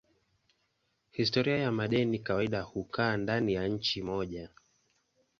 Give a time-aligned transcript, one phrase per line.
[1.11, 4.49] Historia ya madeni kawaida hukaa ndani ya nchi moja.